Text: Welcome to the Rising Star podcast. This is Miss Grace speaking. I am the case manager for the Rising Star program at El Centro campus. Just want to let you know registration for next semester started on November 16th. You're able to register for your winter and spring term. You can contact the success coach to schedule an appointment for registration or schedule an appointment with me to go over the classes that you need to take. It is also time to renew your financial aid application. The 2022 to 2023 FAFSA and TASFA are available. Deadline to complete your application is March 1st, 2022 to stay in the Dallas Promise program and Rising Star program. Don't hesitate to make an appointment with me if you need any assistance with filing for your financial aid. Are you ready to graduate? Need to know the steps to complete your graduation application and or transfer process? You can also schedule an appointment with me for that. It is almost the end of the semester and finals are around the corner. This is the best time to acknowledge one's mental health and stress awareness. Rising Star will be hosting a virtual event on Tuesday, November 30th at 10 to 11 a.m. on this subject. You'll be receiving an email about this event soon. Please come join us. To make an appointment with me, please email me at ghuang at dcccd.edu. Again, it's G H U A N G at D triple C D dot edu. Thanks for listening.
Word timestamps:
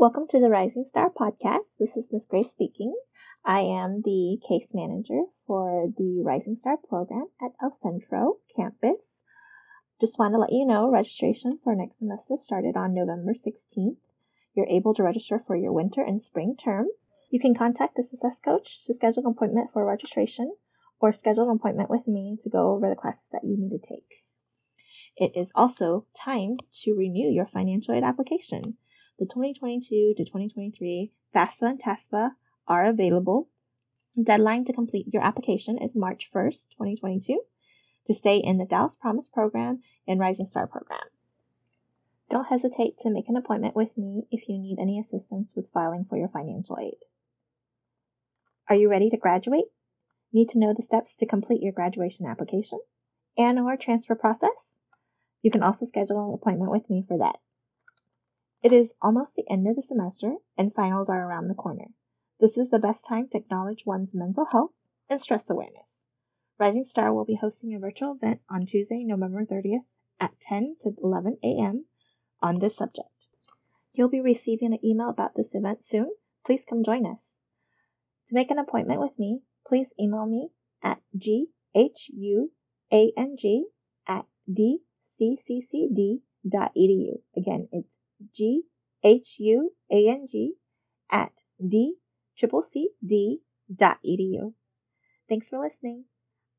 Welcome 0.00 0.28
to 0.28 0.40
the 0.40 0.48
Rising 0.48 0.86
Star 0.88 1.10
podcast. 1.10 1.66
This 1.78 1.94
is 1.94 2.06
Miss 2.10 2.24
Grace 2.24 2.48
speaking. 2.48 2.94
I 3.44 3.60
am 3.60 4.00
the 4.02 4.38
case 4.48 4.68
manager 4.72 5.24
for 5.46 5.92
the 5.94 6.22
Rising 6.24 6.56
Star 6.58 6.78
program 6.78 7.26
at 7.38 7.50
El 7.60 7.76
Centro 7.82 8.38
campus. 8.56 9.16
Just 10.00 10.18
want 10.18 10.32
to 10.32 10.38
let 10.38 10.54
you 10.54 10.64
know 10.64 10.90
registration 10.90 11.58
for 11.62 11.74
next 11.74 11.98
semester 11.98 12.38
started 12.38 12.78
on 12.78 12.94
November 12.94 13.34
16th. 13.34 13.98
You're 14.54 14.68
able 14.70 14.94
to 14.94 15.02
register 15.02 15.44
for 15.46 15.54
your 15.54 15.74
winter 15.74 16.00
and 16.00 16.24
spring 16.24 16.56
term. 16.56 16.86
You 17.28 17.38
can 17.38 17.54
contact 17.54 17.96
the 17.96 18.02
success 18.02 18.40
coach 18.40 18.86
to 18.86 18.94
schedule 18.94 19.26
an 19.26 19.32
appointment 19.32 19.70
for 19.70 19.84
registration 19.84 20.56
or 20.98 21.12
schedule 21.12 21.50
an 21.50 21.56
appointment 21.56 21.90
with 21.90 22.08
me 22.08 22.38
to 22.42 22.48
go 22.48 22.70
over 22.70 22.88
the 22.88 22.96
classes 22.96 23.28
that 23.32 23.44
you 23.44 23.54
need 23.58 23.78
to 23.78 23.86
take. 23.86 24.24
It 25.18 25.38
is 25.38 25.52
also 25.54 26.06
time 26.16 26.56
to 26.84 26.94
renew 26.94 27.30
your 27.30 27.44
financial 27.44 27.94
aid 27.94 28.02
application. 28.02 28.78
The 29.20 29.26
2022 29.26 30.14
to 30.16 30.24
2023 30.24 31.12
FAFSA 31.34 31.62
and 31.62 31.78
TASFA 31.78 32.30
are 32.66 32.86
available. 32.86 33.50
Deadline 34.18 34.64
to 34.64 34.72
complete 34.72 35.12
your 35.12 35.22
application 35.22 35.76
is 35.76 35.94
March 35.94 36.30
1st, 36.34 36.70
2022 36.70 37.42
to 38.06 38.14
stay 38.14 38.38
in 38.38 38.56
the 38.56 38.64
Dallas 38.64 38.96
Promise 38.98 39.26
program 39.30 39.82
and 40.08 40.18
Rising 40.18 40.46
Star 40.46 40.66
program. 40.66 41.04
Don't 42.30 42.46
hesitate 42.46 42.98
to 43.02 43.10
make 43.10 43.28
an 43.28 43.36
appointment 43.36 43.76
with 43.76 43.94
me 43.94 44.22
if 44.30 44.48
you 44.48 44.56
need 44.56 44.78
any 44.78 44.98
assistance 44.98 45.52
with 45.54 45.70
filing 45.70 46.06
for 46.08 46.16
your 46.16 46.28
financial 46.28 46.78
aid. 46.80 46.96
Are 48.70 48.76
you 48.76 48.88
ready 48.88 49.10
to 49.10 49.18
graduate? 49.18 49.66
Need 50.32 50.48
to 50.48 50.58
know 50.58 50.72
the 50.74 50.82
steps 50.82 51.14
to 51.16 51.26
complete 51.26 51.60
your 51.60 51.72
graduation 51.72 52.24
application 52.24 52.80
and 53.36 53.58
or 53.58 53.76
transfer 53.76 54.14
process? 54.14 54.70
You 55.42 55.50
can 55.50 55.62
also 55.62 55.84
schedule 55.84 56.26
an 56.26 56.32
appointment 56.32 56.70
with 56.70 56.88
me 56.88 57.04
for 57.06 57.18
that. 57.18 57.36
It 58.62 58.72
is 58.74 58.92
almost 59.00 59.36
the 59.36 59.48
end 59.48 59.66
of 59.66 59.76
the 59.76 59.82
semester 59.82 60.36
and 60.58 60.74
finals 60.74 61.08
are 61.08 61.26
around 61.26 61.48
the 61.48 61.54
corner. 61.54 61.92
This 62.40 62.58
is 62.58 62.68
the 62.68 62.78
best 62.78 63.06
time 63.06 63.26
to 63.28 63.38
acknowledge 63.38 63.86
one's 63.86 64.12
mental 64.12 64.44
health 64.44 64.72
and 65.08 65.18
stress 65.18 65.48
awareness. 65.48 66.02
Rising 66.58 66.84
Star 66.84 67.14
will 67.14 67.24
be 67.24 67.36
hosting 67.36 67.74
a 67.74 67.78
virtual 67.78 68.12
event 68.12 68.42
on 68.50 68.66
Tuesday, 68.66 69.02
November 69.02 69.46
30th 69.46 69.84
at 70.20 70.38
10 70.40 70.76
to 70.82 70.94
11 71.02 71.38
a.m. 71.42 71.86
on 72.42 72.58
this 72.58 72.76
subject. 72.76 73.08
You'll 73.94 74.10
be 74.10 74.20
receiving 74.20 74.74
an 74.74 74.84
email 74.84 75.08
about 75.08 75.34
this 75.36 75.54
event 75.54 75.82
soon. 75.82 76.10
Please 76.44 76.66
come 76.68 76.84
join 76.84 77.06
us. 77.06 77.30
To 78.28 78.34
make 78.34 78.50
an 78.50 78.58
appointment 78.58 79.00
with 79.00 79.18
me, 79.18 79.40
please 79.66 79.88
email 79.98 80.26
me 80.26 80.50
at 80.82 81.00
ghuang 81.16 82.50
at 84.06 84.26
dcccd.edu. 84.50 86.22
Again, 87.36 87.68
it's 87.72 87.88
G 88.32 88.62
H 89.02 89.38
U 89.40 89.74
A 89.90 90.08
N 90.08 90.26
G 90.26 90.54
at 91.10 91.32
D 91.66 91.96
triple 92.36 92.62
C 92.62 92.90
D 93.04 93.40
dot 93.74 93.98
edu. 94.04 94.54
Thanks 95.28 95.48
for 95.48 95.60
listening. 95.60 96.04